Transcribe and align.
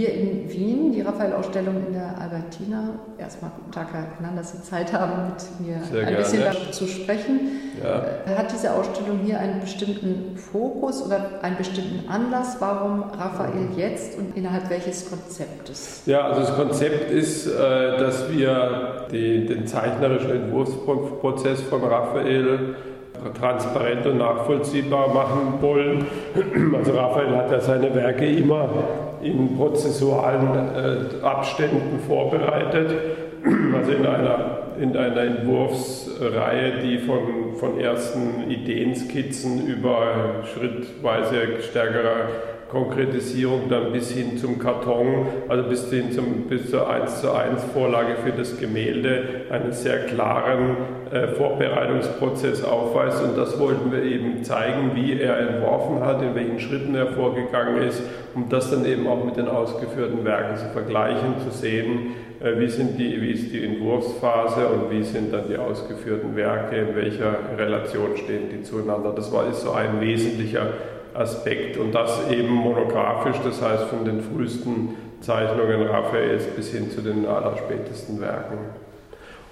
hier 0.00 0.14
in 0.14 0.50
Wien, 0.50 0.92
die 0.92 1.02
Raphael-Ausstellung 1.02 1.74
in 1.86 1.92
der 1.92 2.14
Albertina. 2.18 2.88
Erstmal 3.18 3.50
guten 3.54 3.70
Tag, 3.70 3.88
Herr 3.92 4.04
Knall, 4.16 4.34
dass 4.34 4.52
Sie 4.52 4.62
Zeit 4.62 4.94
haben, 4.94 5.28
mit 5.28 5.66
mir 5.66 5.84
Sehr 5.84 6.00
ein 6.00 6.06
gerne. 6.06 6.16
bisschen 6.16 6.40
darüber 6.40 6.72
zu 6.72 6.86
sprechen. 6.86 7.40
Ja. 7.84 8.02
Äh, 8.26 8.36
hat 8.38 8.50
diese 8.50 8.72
Ausstellung 8.72 9.18
hier 9.22 9.38
einen 9.38 9.60
bestimmten 9.60 10.38
Fokus 10.38 11.04
oder 11.04 11.40
einen 11.42 11.58
bestimmten 11.58 12.08
Anlass? 12.08 12.56
Warum 12.60 13.02
Raphael 13.12 13.68
jetzt 13.76 14.16
und 14.16 14.34
innerhalb 14.38 14.70
welches 14.70 15.10
Konzeptes? 15.10 16.02
Ja, 16.06 16.28
also 16.28 16.40
das 16.40 16.56
Konzept 16.56 17.10
ist, 17.10 17.46
äh, 17.46 17.98
dass 17.98 18.32
wir 18.32 19.06
den 19.12 19.66
zeichnerischen 19.66 20.30
Entwurfsprozess 20.30 21.60
von 21.62 21.84
Raphael 21.84 22.74
transparent 23.38 24.06
und 24.06 24.18
nachvollziehbar 24.18 25.12
machen 25.12 25.54
wollen. 25.60 26.06
Also 26.74 26.92
Raphael 26.92 27.36
hat 27.36 27.50
ja 27.50 27.60
seine 27.60 27.94
Werke 27.94 28.24
immer 28.24 28.68
in 29.22 29.56
prozessualen 29.56 30.48
äh, 30.74 31.24
Abständen 31.24 32.00
vorbereitet, 32.06 32.90
also 33.74 33.92
in 33.92 34.06
einer, 34.06 34.58
in 34.80 34.96
einer 34.96 35.22
Entwurfsreihe, 35.22 36.80
die 36.82 36.98
von, 36.98 37.56
von 37.56 37.78
ersten 37.78 38.50
Ideenskizzen 38.50 39.66
über 39.66 40.42
schrittweise 40.52 41.62
stärkerer 41.62 42.28
Konkretisierung 42.70 43.68
dann 43.68 43.92
bis 43.92 44.12
hin 44.12 44.38
zum 44.38 44.60
Karton, 44.60 45.26
also 45.48 45.68
bis, 45.68 45.90
hin 45.90 46.12
zum, 46.12 46.48
bis 46.48 46.70
zur 46.70 46.88
1 46.88 47.20
zu 47.20 47.32
1 47.32 47.64
Vorlage 47.74 48.14
für 48.24 48.30
das 48.30 48.58
Gemälde, 48.60 49.22
einen 49.50 49.72
sehr 49.72 50.06
klaren 50.06 50.76
äh, 51.10 51.26
Vorbereitungsprozess 51.28 52.62
aufweist. 52.62 53.24
Und 53.24 53.36
das 53.36 53.58
wollten 53.58 53.90
wir 53.90 54.04
eben 54.04 54.44
zeigen, 54.44 54.92
wie 54.94 55.20
er 55.20 55.38
entworfen 55.38 56.04
hat, 56.04 56.22
in 56.22 56.36
welchen 56.36 56.60
Schritten 56.60 56.94
er 56.94 57.08
vorgegangen 57.08 57.82
ist, 57.82 58.02
um 58.36 58.48
das 58.48 58.70
dann 58.70 58.84
eben 58.84 59.08
auch 59.08 59.24
mit 59.24 59.36
den 59.36 59.48
ausgeführten 59.48 60.24
Werken 60.24 60.56
zu 60.56 60.66
vergleichen, 60.66 61.40
zu 61.44 61.50
sehen, 61.50 62.14
äh, 62.40 62.56
wie, 62.60 62.68
sind 62.68 62.98
die, 63.00 63.20
wie 63.20 63.32
ist 63.32 63.52
die 63.52 63.64
Entwurfsphase 63.64 64.68
und 64.68 64.92
wie 64.92 65.02
sind 65.02 65.32
dann 65.32 65.48
die 65.48 65.56
ausgeführten 65.56 66.36
Werke, 66.36 66.76
in 66.76 66.94
welcher 66.94 67.34
Relation 67.58 68.16
stehen 68.16 68.48
die 68.52 68.62
zueinander. 68.62 69.12
Das 69.12 69.32
war, 69.32 69.48
ist 69.50 69.62
so 69.62 69.72
ein 69.72 70.00
wesentlicher 70.00 70.68
Aspekt 71.14 71.76
und 71.76 71.94
das 71.94 72.30
eben 72.30 72.50
monografisch, 72.50 73.36
das 73.44 73.62
heißt 73.62 73.84
von 73.84 74.04
den 74.04 74.20
frühesten 74.20 74.96
Zeichnungen 75.20 75.86
Raphaels 75.86 76.44
bis 76.56 76.72
hin 76.72 76.90
zu 76.90 77.02
den 77.02 77.26
allerspätesten 77.26 78.20
Werken. 78.20 78.58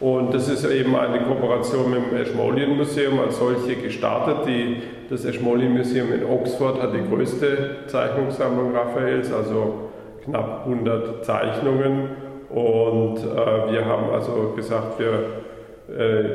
Und 0.00 0.32
das 0.32 0.48
ist 0.48 0.64
eben 0.64 0.94
eine 0.94 1.20
Kooperation 1.22 1.90
mit 1.90 2.10
dem 2.10 2.16
Ashmolean 2.16 2.76
Museum 2.76 3.18
als 3.18 3.38
solche 3.38 3.74
gestartet. 3.74 4.46
Die, 4.46 4.82
das 5.10 5.24
Ashmolean 5.24 5.72
Museum 5.72 6.12
in 6.12 6.24
Oxford 6.24 6.80
hat 6.80 6.94
die 6.94 7.02
größte 7.08 7.78
Zeichnungssammlung 7.88 8.74
Raphaels, 8.76 9.32
also 9.32 9.90
knapp 10.24 10.66
100 10.66 11.24
Zeichnungen. 11.24 12.10
Und 12.48 13.16
äh, 13.18 13.72
wir 13.72 13.84
haben 13.84 14.10
also 14.14 14.52
gesagt, 14.54 15.00
wir 15.00 15.24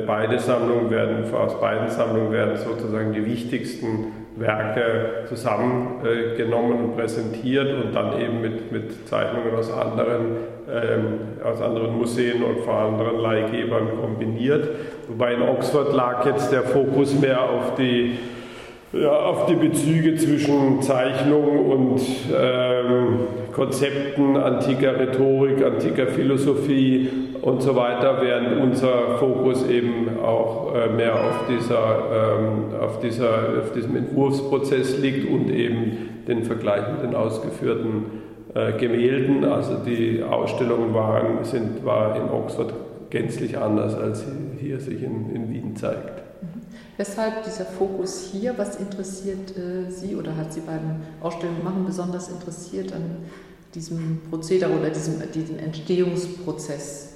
beide 0.06 0.40
Sammlungen 0.40 0.90
werden, 0.90 1.32
aus 1.32 1.60
beiden 1.60 1.88
Sammlungen 1.88 2.32
werden 2.32 2.56
sozusagen 2.56 3.12
die 3.12 3.24
wichtigsten 3.24 4.12
Werke 4.36 5.26
zusammengenommen 5.28 6.72
und 6.80 6.96
präsentiert 6.96 7.84
und 7.84 7.94
dann 7.94 8.20
eben 8.20 8.40
mit, 8.40 8.72
mit 8.72 9.06
Zeichnungen 9.06 9.54
aus 9.54 9.70
anderen, 9.70 10.36
ähm, 10.68 11.18
aus 11.44 11.62
anderen 11.62 11.96
Museen 11.96 12.42
und 12.42 12.64
von 12.64 12.74
anderen 12.74 13.18
Leihgebern 13.20 13.90
kombiniert. 14.00 14.68
Wobei 15.08 15.34
in 15.34 15.42
Oxford 15.42 15.92
lag 15.94 16.26
jetzt 16.26 16.50
der 16.50 16.62
Fokus 16.62 17.14
mehr 17.18 17.42
auf 17.42 17.76
die 17.76 18.18
ja, 18.94 19.10
auf 19.10 19.46
die 19.46 19.54
Bezüge 19.54 20.14
zwischen 20.16 20.80
Zeichnung 20.82 21.70
und 21.70 22.00
ähm, 22.32 23.18
Konzepten 23.52 24.36
antiker 24.36 24.98
Rhetorik, 24.98 25.64
antiker 25.64 26.06
Philosophie 26.06 27.08
und 27.42 27.62
so 27.62 27.74
weiter, 27.76 28.18
während 28.20 28.60
unser 28.60 29.18
Fokus 29.18 29.68
eben 29.68 30.18
auch 30.24 30.74
äh, 30.74 30.88
mehr 30.88 31.14
auf, 31.14 31.46
dieser, 31.48 32.38
ähm, 32.38 32.80
auf, 32.80 33.00
dieser, 33.00 33.60
auf 33.60 33.72
diesem 33.72 33.96
Entwurfsprozess 33.96 34.98
liegt 34.98 35.28
und 35.28 35.50
eben 35.50 36.22
den 36.28 36.44
Vergleich 36.44 36.82
mit 36.92 37.02
den 37.02 37.14
ausgeführten 37.14 38.04
äh, 38.54 38.72
Gemälden. 38.72 39.44
Also 39.44 39.76
die 39.84 40.22
Ausstellung 40.22 40.94
waren, 40.94 41.44
sind, 41.44 41.84
war 41.84 42.16
in 42.16 42.30
Oxford 42.30 42.72
gänzlich 43.10 43.58
anders, 43.58 43.96
als 43.96 44.24
hier 44.60 44.80
sich 44.80 45.02
in, 45.02 45.34
in 45.34 45.50
Wien 45.52 45.76
zeigt. 45.76 46.22
Weshalb 46.96 47.44
dieser 47.44 47.64
Fokus 47.64 48.30
hier, 48.32 48.56
was 48.56 48.76
interessiert 48.76 49.56
äh, 49.56 49.90
Sie 49.90 50.16
oder 50.16 50.36
hat 50.36 50.52
Sie 50.52 50.60
beim 50.60 51.02
Ausstellungen 51.20 51.64
machen 51.64 51.84
besonders 51.84 52.28
interessiert 52.28 52.92
an 52.92 53.16
diesem 53.74 54.20
Prozedere 54.30 54.70
oder 54.72 54.90
diesem, 54.90 55.20
diesem 55.32 55.58
Entstehungsprozess? 55.58 57.14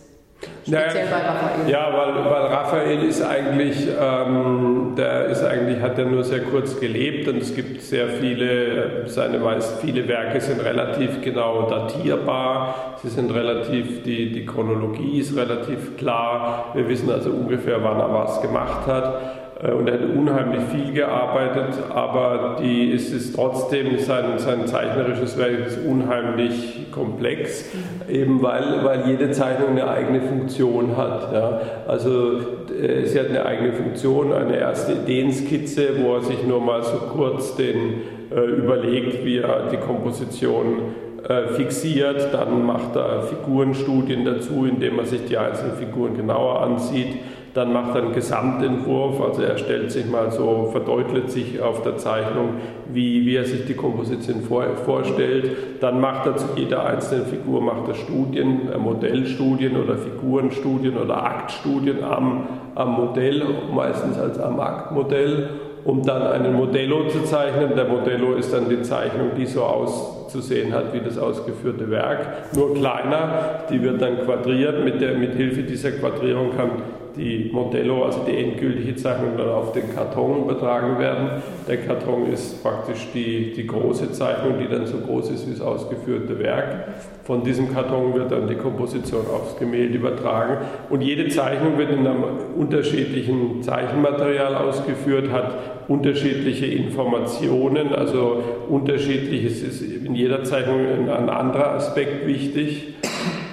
Speziell 0.62 1.06
naja, 1.06 1.06
bei 1.10 1.26
Raphael. 1.26 1.70
Ja, 1.70 1.92
weil, 1.92 2.24
weil 2.30 2.46
Raphael 2.46 3.02
ist 3.04 3.22
eigentlich, 3.22 3.88
ähm, 4.00 4.94
der 4.96 5.26
ist 5.26 5.42
eigentlich, 5.42 5.80
hat 5.80 5.98
er 5.98 6.04
nur 6.04 6.22
sehr 6.22 6.40
kurz 6.40 6.78
gelebt 6.78 7.26
und 7.26 7.38
es 7.38 7.54
gibt 7.54 7.80
sehr 7.82 8.08
viele, 8.08 9.08
seine 9.08 9.38
meist 9.38 9.80
viele 9.80 10.06
Werke 10.06 10.40
sind 10.40 10.62
relativ 10.62 11.22
genau 11.22 11.68
datierbar, 11.68 12.98
sie 13.02 13.08
sind 13.08 13.32
relativ, 13.34 14.04
die, 14.04 14.30
die 14.30 14.46
Chronologie 14.46 15.18
ist 15.18 15.36
relativ 15.36 15.96
klar, 15.96 16.70
wir 16.74 16.88
wissen 16.88 17.10
also 17.10 17.30
ungefähr, 17.30 17.82
wann 17.82 17.98
er 17.98 18.12
was 18.12 18.40
gemacht 18.40 18.86
hat. 18.86 19.37
Äh, 19.62 19.72
und 19.72 19.88
er 19.88 19.94
hat 19.94 20.16
unheimlich 20.16 20.60
viel 20.72 20.92
gearbeitet, 20.92 21.74
aber 21.90 22.56
die, 22.60 22.92
es 22.92 23.12
ist 23.12 23.34
trotzdem, 23.34 23.98
sein, 23.98 24.38
sein 24.38 24.66
zeichnerisches 24.66 25.38
Werk 25.38 25.66
ist 25.66 25.78
unheimlich 25.84 26.90
komplex, 26.92 27.70
eben 28.08 28.42
weil, 28.42 28.84
weil 28.84 29.08
jede 29.08 29.30
Zeichnung 29.30 29.70
eine 29.70 29.88
eigene 29.88 30.20
Funktion 30.22 30.96
hat. 30.96 31.32
Ja. 31.32 31.60
Also 31.86 32.38
äh, 32.70 33.04
sie 33.04 33.18
hat 33.18 33.28
eine 33.28 33.44
eigene 33.46 33.72
Funktion, 33.72 34.32
eine 34.32 34.58
erste 34.58 34.92
Ideenskizze, 34.92 36.02
wo 36.02 36.14
er 36.14 36.22
sich 36.22 36.46
nur 36.46 36.60
mal 36.60 36.82
so 36.82 36.96
kurz 37.12 37.56
den 37.56 38.02
äh, 38.30 38.40
überlegt, 38.40 39.24
wie 39.24 39.38
er 39.38 39.68
die 39.72 39.78
Komposition 39.78 40.94
äh, 41.28 41.48
fixiert, 41.54 42.32
dann 42.32 42.64
macht 42.64 42.94
er 42.94 43.22
Figurenstudien 43.22 44.24
dazu, 44.24 44.66
indem 44.66 44.98
er 45.00 45.06
sich 45.06 45.24
die 45.26 45.36
einzelnen 45.36 45.76
Figuren 45.76 46.16
genauer 46.16 46.60
ansieht 46.60 47.16
dann 47.58 47.72
macht 47.72 47.96
er 47.96 48.02
einen 48.02 48.12
Gesamtentwurf, 48.12 49.20
also 49.20 49.42
er 49.42 49.58
stellt 49.58 49.90
sich 49.90 50.06
mal 50.08 50.30
so, 50.30 50.68
verdeutlicht 50.70 51.30
sich 51.30 51.60
auf 51.60 51.82
der 51.82 51.96
Zeichnung, 51.96 52.50
wie, 52.86 53.26
wie 53.26 53.34
er 53.34 53.44
sich 53.44 53.66
die 53.66 53.74
Komposition 53.74 54.42
vor, 54.42 54.64
vorstellt. 54.84 55.80
Dann 55.80 56.00
macht 56.00 56.24
er 56.26 56.36
zu 56.36 56.46
jeder 56.54 56.86
einzelnen 56.86 57.26
Figur 57.26 57.60
macht 57.60 57.88
er 57.88 57.94
Studien, 57.94 58.68
äh, 58.72 58.78
Modellstudien 58.78 59.76
oder 59.76 59.96
Figurenstudien 59.96 60.96
oder 60.96 61.20
Aktstudien 61.20 62.04
am, 62.04 62.46
am 62.76 62.92
Modell, 62.92 63.42
meistens 63.74 64.16
als 64.16 64.38
am 64.38 64.60
Aktmodell 64.60 65.48
um 65.84 66.02
dann 66.02 66.22
einen 66.22 66.54
Modello 66.54 67.08
zu 67.08 67.22
zeichnen. 67.24 67.74
Der 67.74 67.86
Modello 67.86 68.34
ist 68.34 68.52
dann 68.52 68.68
die 68.68 68.82
Zeichnung, 68.82 69.30
die 69.38 69.46
so 69.46 69.62
auszusehen 69.62 70.74
hat 70.74 70.92
wie 70.92 71.00
das 71.00 71.16
ausgeführte 71.16 71.90
Werk, 71.90 72.54
nur 72.54 72.74
kleiner. 72.74 73.64
Die 73.70 73.82
wird 73.82 74.02
dann 74.02 74.18
quadriert. 74.18 74.84
Mit, 74.84 75.00
der, 75.00 75.14
mit 75.14 75.34
Hilfe 75.34 75.62
dieser 75.62 75.92
Quadrierung 75.92 76.50
kann 76.54 76.70
die 77.18 77.50
Modello, 77.52 78.04
also 78.04 78.20
die 78.26 78.36
endgültige 78.36 78.94
Zeichnung, 78.96 79.36
dann 79.36 79.48
auf 79.48 79.72
den 79.72 79.94
Karton 79.94 80.42
übertragen 80.44 80.98
werden. 80.98 81.42
Der 81.66 81.78
Karton 81.78 82.32
ist 82.32 82.62
praktisch 82.62 83.08
die, 83.12 83.52
die 83.52 83.66
große 83.66 84.12
Zeichnung, 84.12 84.54
die 84.60 84.68
dann 84.68 84.86
so 84.86 84.98
groß 84.98 85.30
ist 85.30 85.46
wie 85.46 85.52
das 85.52 85.60
ausgeführte 85.60 86.38
Werk. 86.38 86.88
Von 87.24 87.42
diesem 87.44 87.74
Karton 87.74 88.14
wird 88.14 88.30
dann 88.30 88.48
die 88.48 88.54
Komposition 88.54 89.26
aufs 89.26 89.58
Gemälde 89.58 89.98
übertragen. 89.98 90.58
Und 90.88 91.02
jede 91.02 91.28
Zeichnung 91.28 91.76
wird 91.76 91.90
in 91.90 92.06
einem 92.06 92.24
unterschiedlichen 92.56 93.62
Zeichenmaterial 93.62 94.54
ausgeführt, 94.54 95.30
hat 95.30 95.54
unterschiedliche 95.88 96.66
Informationen, 96.66 97.94
also 97.94 98.42
unterschiedliches 98.68 99.62
ist 99.62 99.82
in 99.82 100.14
jeder 100.14 100.44
Zeichnung 100.44 101.10
ein 101.10 101.28
anderer 101.28 101.72
Aspekt 101.72 102.26
wichtig 102.26 102.94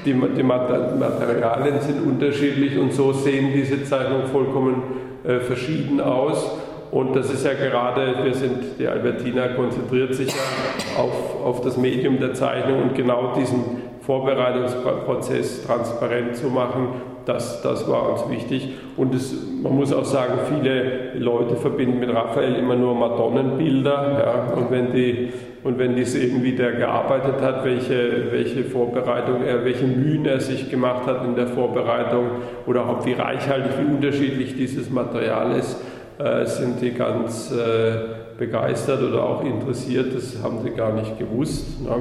die, 0.06 0.14
die 0.14 0.44
Materialien 0.44 1.82
sind 1.82 2.06
unterschiedlich 2.06 2.78
und 2.78 2.94
so 2.94 3.12
sehen 3.12 3.52
diese 3.54 3.84
Zeichnungen 3.84 4.28
vollkommen 4.28 4.84
äh, 5.24 5.40
verschieden 5.40 6.00
aus. 6.00 6.52
Und 6.92 7.16
das 7.16 7.32
ist 7.32 7.46
ja 7.46 7.54
gerade, 7.54 8.24
wir 8.24 8.34
sind, 8.34 8.80
die 8.80 8.88
Albertina 8.88 9.50
konzentriert 9.50 10.14
sich 10.14 10.30
ja 10.30 11.02
auf, 11.02 11.44
auf 11.44 11.62
das 11.62 11.78
Medium 11.78 12.20
der 12.20 12.34
Zeichnung 12.34 12.84
und 12.84 12.96
genau 12.96 13.34
diesen 13.36 13.64
Vorbereitungsprozess 14.02 15.66
transparent 15.66 16.36
zu 16.36 16.48
machen, 16.48 16.90
das, 17.26 17.62
das 17.62 17.88
war 17.90 18.12
uns 18.12 18.30
wichtig. 18.30 18.70
Und 18.98 19.14
es, 19.14 19.34
man 19.62 19.76
muss 19.76 19.92
auch 19.94 20.06
sagen, 20.06 20.34
viele 20.54 21.14
Leute 21.18 21.56
verbinden 21.56 22.00
mit 22.00 22.14
Raphael 22.14 22.56
immer 22.56 22.76
nur 22.76 22.96
Madonnenbilder. 22.96 24.24
Ja, 24.26 24.54
und 24.56 24.72
wenn 24.72 24.94
die 24.94 25.30
und 25.66 25.80
wenn 25.80 25.96
die 25.96 26.06
sehen, 26.06 26.44
wie 26.44 26.52
der 26.52 26.74
gearbeitet 26.74 27.42
hat, 27.42 27.66
welche, 27.66 28.32
welche 28.32 28.64
Vorbereitung 28.64 29.44
er, 29.44 29.66
welche 29.66 29.86
Mühen 29.86 30.24
er 30.28 30.40
sich 30.40 30.70
gemacht 30.70 31.08
hat 31.08 31.26
in 31.26 31.36
der 31.36 31.48
Vorbereitung 31.48 32.28
oder 32.68 32.88
auch 32.88 33.04
wie 33.04 33.14
reichhaltig, 33.14 33.72
wie 33.80 33.96
unterschiedlich 33.96 34.56
dieses 34.56 34.92
Material 34.92 35.58
ist, 35.58 35.78
äh, 36.20 36.46
sind 36.46 36.82
die 36.82 36.92
ganz 36.92 37.52
äh, 37.52 38.38
begeistert 38.38 39.02
oder 39.02 39.24
auch 39.24 39.44
interessiert. 39.44 40.16
Das 40.16 40.38
haben 40.44 40.60
sie 40.64 40.70
gar 40.70 40.94
nicht 40.94 41.18
gewusst. 41.18 41.82
Ne? 41.82 41.96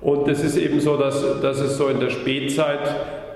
Und 0.00 0.26
es 0.28 0.42
ist 0.42 0.56
eben 0.56 0.80
so, 0.80 0.96
dass, 0.96 1.22
dass 1.42 1.60
es 1.60 1.76
so 1.76 1.88
in 1.88 2.00
der 2.00 2.08
Spätzeit 2.08 2.80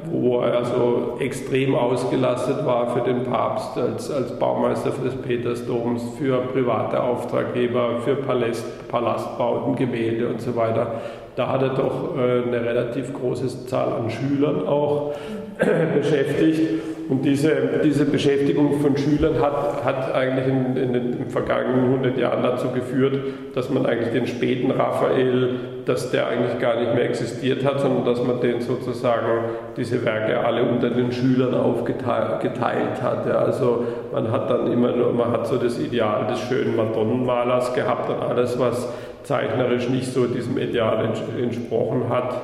wo 0.05 0.41
er 0.41 0.59
also 0.59 1.17
extrem 1.19 1.75
ausgelastet 1.75 2.65
war 2.65 2.95
für 2.95 3.01
den 3.01 3.25
Papst 3.25 3.77
als, 3.77 4.11
als 4.11 4.39
Baumeister 4.39 4.91
des 4.91 5.17
Petersdoms, 5.17 6.03
für 6.19 6.39
private 6.39 7.03
Auftraggeber, 7.03 8.01
für 8.05 8.17
Palast, 8.17 8.89
Palastbauten, 8.89 9.77
Gemälde 9.77 10.29
und 10.29 10.41
so 10.41 10.55
weiter. 10.57 11.01
Da 11.39 11.47
hat 11.53 11.63
er 11.63 11.69
doch 11.69 12.17
äh, 12.19 12.49
eine 12.49 12.65
relativ 12.65 13.13
große 13.13 13.67
Zahl 13.67 13.93
an 13.93 14.11
Schülern 14.11 14.67
auch 14.67 15.15
beschäftigt. 15.95 16.83
Und 17.09 17.25
diese, 17.25 17.53
diese 17.85 18.07
Beschäftigung 18.07 18.81
von 18.81 18.97
Schülern 18.97 19.41
hat, 19.41 19.85
hat 19.85 20.13
eigentlich 20.17 20.49
in, 20.49 20.77
in 20.77 20.93
den 20.93 21.31
vergangenen 21.31 21.93
100 21.95 22.19
Jahren 22.19 22.43
dazu 22.43 22.71
geführt, 22.71 23.21
dass 23.55 23.71
man 23.71 23.87
eigentlich 23.87 24.13
den 24.13 24.27
späten 24.27 24.73
Raphael, 24.73 25.51
dass 25.87 26.11
der 26.11 26.27
eigentlich 26.27 26.59
gar 26.59 26.81
nicht 26.81 26.93
mehr 26.95 27.05
existiert 27.05 27.65
hat, 27.65 27.81
sondern 27.81 28.05
dass 28.05 28.21
man 28.21 28.41
den 28.41 28.61
sozusagen, 28.61 29.45
diese 29.77 30.05
Werke 30.05 30.41
alle 30.41 30.65
unter 30.65 30.91
den 30.91 31.13
Schülern 31.13 31.55
aufgeteilt 31.55 33.01
hat. 33.01 33.27
Ja. 33.29 33.37
Also 33.37 33.85
man 34.13 34.33
hat 34.33 34.51
dann 34.51 34.73
immer 34.73 34.91
nur, 34.91 35.13
man 35.13 35.31
hat 35.31 35.47
so 35.47 35.57
das 35.57 35.79
Ideal 35.79 36.27
des 36.27 36.41
schönen 36.41 36.75
Madonnenmalers 36.75 37.75
gehabt 37.75 38.11
und 38.11 38.21
alles, 38.21 38.59
was 38.59 38.93
zeichnerisch 39.29 39.91
nicht 39.91 40.11
so 40.11 40.27
diesem 40.27 40.57
Ideal 40.57 41.05
entsprochen 41.39 42.09
hat, 42.09 42.41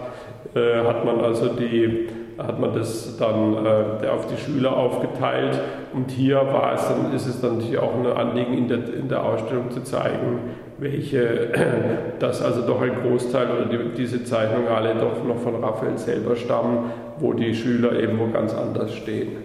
äh, 0.55 0.85
hat 0.85 1.05
man 1.05 1.21
also 1.21 1.49
die 1.49 2.09
hat 2.37 2.59
man 2.59 2.75
das 2.75 3.17
dann 3.17 3.55
äh, 3.65 4.09
auf 4.09 4.27
die 4.27 4.37
Schüler 4.37 4.77
aufgeteilt. 4.77 5.61
Und 5.93 6.11
hier 6.11 6.37
war 6.37 6.75
es 6.75 6.89
dann, 6.89 7.15
ist 7.15 7.27
es 7.27 7.41
dann 7.41 7.59
natürlich 7.59 7.79
auch 7.79 7.95
ein 7.95 8.07
Anliegen 8.07 8.59
in 8.59 8.69
der, 8.69 8.93
in 8.93 9.09
der 9.09 9.23
Ausstellung 9.23 9.71
zu 9.71 9.85
zeigen, 9.85 10.41
welche, 10.79 11.53
dass 12.19 12.43
also 12.43 12.63
doch 12.63 12.83
ein 12.83 12.95
Großteil 13.03 13.47
oder 13.51 13.67
die, 13.67 13.95
diese 13.97 14.25
Zeichnungen 14.25 14.67
alle 14.67 14.97
doch 14.97 15.25
noch 15.25 15.39
von 15.39 15.63
Raphael 15.63 15.97
selber 15.97 16.35
stammen, 16.35 16.91
wo 17.19 17.33
die 17.33 17.55
Schüler 17.55 17.99
eben 18.01 18.19
wo 18.19 18.27
ganz 18.33 18.53
anders 18.53 18.93
stehen. 18.95 19.37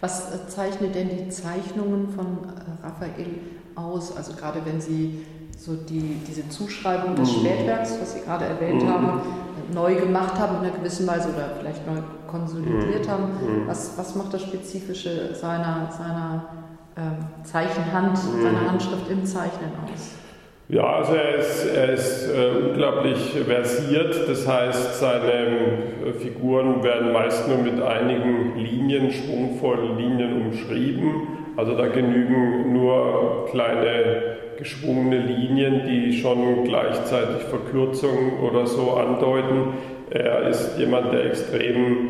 Was 0.00 0.48
zeichnet 0.48 0.94
denn 0.94 1.08
die 1.08 1.28
Zeichnungen 1.28 2.08
von 2.08 2.26
äh, 2.26 2.84
Raphael 2.84 3.26
aus? 3.76 4.16
Also 4.16 4.32
gerade 4.32 4.60
wenn 4.64 4.80
Sie 4.80 5.24
so 5.60 5.74
die, 5.74 6.16
diese 6.26 6.48
Zuschreibung 6.48 7.14
des 7.14 7.30
mhm. 7.30 7.40
Spätwerks, 7.40 7.98
was 8.00 8.14
Sie 8.14 8.20
gerade 8.20 8.46
erwähnt 8.46 8.82
mhm. 8.82 8.88
haben, 8.88 9.20
neu 9.74 9.94
gemacht 9.94 10.38
haben 10.38 10.56
in 10.56 10.64
einer 10.64 10.76
gewissen 10.76 11.06
Weise 11.06 11.28
oder 11.28 11.50
vielleicht 11.60 11.86
neu 11.86 12.00
konsolidiert 12.28 13.06
mhm. 13.06 13.10
haben. 13.10 13.28
Was, 13.66 13.98
was 13.98 14.16
macht 14.16 14.32
das 14.32 14.42
Spezifische 14.42 15.34
seiner, 15.34 15.90
seiner 15.90 16.44
ähm, 16.96 17.44
Zeichenhand, 17.44 18.16
seiner 18.16 18.70
Handschrift 18.70 19.10
im 19.10 19.24
Zeichnen 19.26 19.70
aus? 19.84 20.12
Ja, 20.70 20.84
also 20.84 21.14
er 21.14 21.34
ist, 21.34 21.66
er 21.66 21.92
ist 21.92 22.28
äh, 22.28 22.68
unglaublich 22.68 23.34
versiert, 23.44 24.28
das 24.28 24.46
heißt, 24.46 25.00
seine 25.00 25.32
äh, 25.32 26.12
Figuren 26.16 26.82
werden 26.82 27.12
meist 27.12 27.48
nur 27.48 27.58
mit 27.58 27.82
einigen 27.82 28.56
Linien, 28.56 29.10
schwungvollen 29.10 29.98
Linien 29.98 30.46
umschrieben. 30.46 31.39
Also 31.56 31.76
da 31.76 31.88
genügen 31.88 32.72
nur 32.72 33.48
kleine 33.50 34.40
geschwungene 34.60 35.18
Linien, 35.18 35.86
die 35.86 36.20
schon 36.20 36.64
gleichzeitig 36.64 37.42
Verkürzungen 37.48 38.40
oder 38.40 38.66
so 38.66 38.92
andeuten. 38.92 39.74
Er 40.10 40.48
ist 40.48 40.78
jemand, 40.78 41.12
der 41.12 41.24
extrem, 41.24 42.08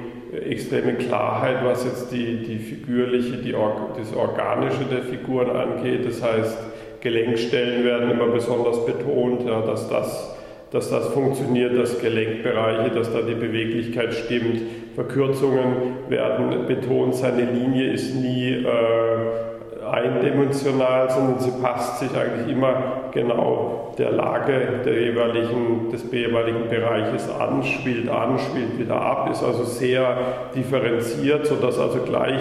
extreme 0.49 0.95
Klarheit, 0.95 1.65
was 1.65 1.85
jetzt 1.85 2.11
die, 2.13 2.39
die 2.39 2.59
figürliche, 2.59 3.37
die, 3.37 3.53
das 3.53 4.15
Organische 4.15 4.85
der 4.91 5.03
Figuren 5.03 5.51
angeht. 5.51 6.05
Das 6.05 6.23
heißt, 6.23 6.59
Gelenkstellen 7.01 7.85
werden 7.85 8.11
immer 8.11 8.27
besonders 8.27 8.85
betont, 8.85 9.47
ja, 9.47 9.61
dass, 9.63 9.89
das, 9.89 10.37
dass 10.73 10.91
das 10.91 11.09
funktioniert, 11.09 11.79
dass 11.79 12.01
Gelenkbereiche, 12.01 12.91
dass 12.95 13.13
da 13.13 13.23
die 13.23 13.35
Beweglichkeit 13.35 14.13
stimmt. 14.13 14.61
Verkürzungen 14.95 15.99
werden 16.09 16.67
betont, 16.67 17.15
seine 17.15 17.43
Linie 17.43 17.93
ist 17.93 18.15
nie 18.15 18.65
äh, 18.65 19.87
eindimensional, 19.91 21.11
sondern 21.11 21.39
sie 21.39 21.53
passt 21.63 22.01
sich 22.01 22.11
eigentlich 22.17 22.55
immer 22.55 22.75
genau 23.13 23.95
der 23.99 24.13
Lage 24.13 24.81
der 24.85 25.01
jeweiligen, 25.01 25.91
des 25.91 26.11
jeweiligen 26.11 26.69
Bereiches 26.69 27.29
an, 27.29 27.63
spielt 27.63 28.09
an, 28.09 28.39
spielt 28.39 28.79
wieder 28.79 29.01
ab, 29.01 29.29
ist 29.31 29.43
also 29.43 29.65
sehr 29.65 30.17
differenziert, 30.55 31.47
sodass 31.47 31.79
also 31.79 32.01
gleich 32.01 32.41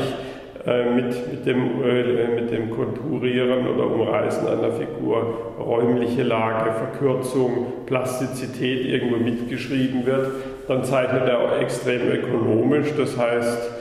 äh, 0.65 0.89
mit, 0.91 1.31
mit, 1.31 1.45
dem, 1.45 1.83
äh, 1.83 2.27
mit 2.35 2.51
dem 2.51 2.69
Konturieren 2.71 3.67
oder 3.67 3.87
Umreißen 3.87 4.47
einer 4.47 4.71
Figur 4.71 5.53
räumliche 5.59 6.23
Lage, 6.23 6.71
Verkürzung, 6.71 7.85
Plastizität 7.85 8.85
irgendwo 8.85 9.17
mitgeschrieben 9.17 10.05
wird. 10.05 10.27
Dann 10.69 10.83
zeichnet 10.83 11.27
er 11.27 11.39
auch 11.39 11.59
extrem 11.59 12.11
ökonomisch, 12.11 12.93
das 12.95 13.17
heißt, 13.17 13.71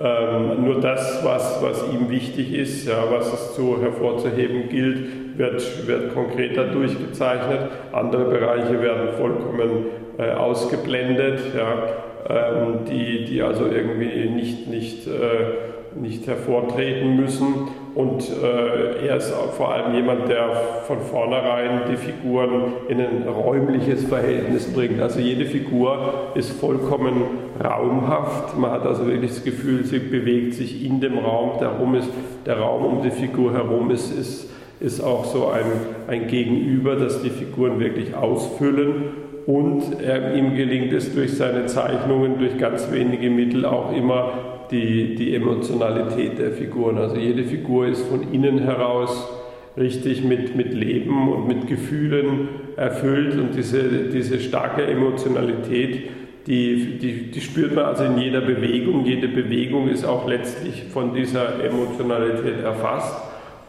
ähm, 0.00 0.64
nur 0.64 0.80
das, 0.80 1.22
was, 1.22 1.62
was 1.62 1.84
ihm 1.92 2.08
wichtig 2.08 2.54
ist, 2.54 2.88
ja, 2.88 3.04
was 3.10 3.30
es 3.30 3.54
zu 3.54 3.78
hervorzuheben 3.82 4.70
gilt, 4.70 5.38
wird, 5.38 5.86
wird 5.86 6.14
konkreter 6.14 6.64
durchgezeichnet. 6.64 7.68
Andere 7.92 8.24
Bereiche 8.24 8.80
werden 8.80 9.12
vollkommen 9.18 9.88
äh, 10.18 10.30
ausgeblendet, 10.30 11.38
ja, 11.54 11.82
ähm, 12.30 12.78
die, 12.88 13.26
die 13.26 13.42
also 13.42 13.66
irgendwie 13.66 14.30
nicht, 14.30 14.68
nicht, 14.68 15.06
äh, 15.06 16.00
nicht 16.00 16.26
hervortreten 16.26 17.16
müssen. 17.16 17.68
Und 17.94 18.22
äh, 18.30 19.06
er 19.06 19.16
ist 19.16 19.32
vor 19.56 19.72
allem 19.72 19.94
jemand, 19.94 20.28
der 20.28 20.48
von 20.86 20.98
vornherein 21.00 21.82
die 21.90 21.96
Figuren 21.96 22.74
in 22.88 23.00
ein 23.00 23.26
räumliches 23.26 24.04
Verhältnis 24.04 24.72
bringt. 24.72 25.00
Also 25.00 25.20
jede 25.20 25.46
Figur 25.46 26.32
ist 26.34 26.52
vollkommen 26.52 27.22
raumhaft. 27.62 28.56
Man 28.56 28.70
hat 28.70 28.86
also 28.86 29.06
wirklich 29.06 29.32
das 29.32 29.44
Gefühl, 29.44 29.84
sie 29.84 29.98
bewegt 29.98 30.54
sich 30.54 30.84
in 30.84 31.00
dem 31.00 31.18
Raum. 31.18 31.58
Der 31.60 31.68
Raum, 31.68 31.94
ist, 31.94 32.08
der 32.46 32.58
Raum 32.58 32.84
um 32.84 33.02
die 33.02 33.10
Figur 33.10 33.52
herum 33.52 33.90
ist, 33.90 34.16
ist, 34.16 34.48
ist 34.80 35.00
auch 35.00 35.24
so 35.24 35.48
ein, 35.48 35.64
ein 36.06 36.28
Gegenüber, 36.28 36.94
das 36.96 37.22
die 37.22 37.30
Figuren 37.30 37.80
wirklich 37.80 38.14
ausfüllen. 38.14 39.27
Und 39.48 40.02
er, 40.02 40.34
ihm 40.34 40.56
gelingt 40.56 40.92
es 40.92 41.14
durch 41.14 41.34
seine 41.34 41.64
Zeichnungen, 41.64 42.38
durch 42.38 42.58
ganz 42.58 42.92
wenige 42.92 43.30
Mittel 43.30 43.64
auch 43.64 43.96
immer 43.96 44.66
die, 44.70 45.14
die 45.14 45.34
Emotionalität 45.34 46.38
der 46.38 46.50
Figuren. 46.50 46.98
Also 46.98 47.16
jede 47.16 47.44
Figur 47.44 47.86
ist 47.86 48.02
von 48.02 48.30
innen 48.34 48.58
heraus 48.58 49.26
richtig 49.74 50.22
mit, 50.22 50.54
mit 50.54 50.74
Leben 50.74 51.32
und 51.32 51.48
mit 51.48 51.66
Gefühlen 51.66 52.48
erfüllt 52.76 53.38
und 53.38 53.56
diese, 53.56 54.10
diese 54.12 54.38
starke 54.38 54.84
Emotionalität, 54.84 56.10
die, 56.46 56.98
die, 56.98 57.30
die 57.30 57.40
spürt 57.40 57.74
man 57.74 57.86
also 57.86 58.04
in 58.04 58.18
jeder 58.18 58.42
Bewegung. 58.42 59.06
Jede 59.06 59.28
Bewegung 59.28 59.88
ist 59.88 60.04
auch 60.04 60.28
letztlich 60.28 60.84
von 60.92 61.14
dieser 61.14 61.64
Emotionalität 61.64 62.62
erfasst 62.62 63.16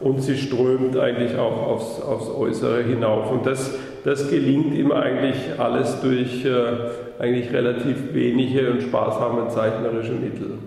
und 0.01 0.21
sie 0.21 0.37
strömt 0.37 0.97
eigentlich 0.97 1.37
auch 1.37 1.67
aufs, 1.67 2.01
aufs 2.01 2.29
Äußere 2.29 2.83
hinauf. 2.83 3.31
Und 3.31 3.45
das, 3.45 3.77
das 4.03 4.29
gelingt 4.29 4.73
ihm 4.73 4.91
eigentlich 4.91 5.37
alles 5.57 6.01
durch 6.01 6.45
äh, 6.45 7.19
eigentlich 7.19 7.51
relativ 7.51 8.13
wenige 8.13 8.71
und 8.71 8.81
sparsame 8.81 9.49
zeichnerische 9.49 10.13
Mittel. 10.13 10.57